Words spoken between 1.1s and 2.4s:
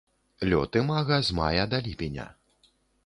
з мая да ліпеня.